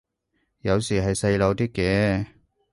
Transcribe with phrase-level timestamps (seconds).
[0.61, 2.25] 有時係細路啲嘅